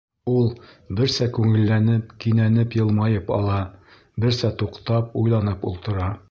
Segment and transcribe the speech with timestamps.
[0.35, 0.45] Ул,
[0.99, 3.59] берсә күңелләнеп, кинәнеп йылмайып ала,
[4.25, 6.11] берсә туҡтап, уйланып ултыра.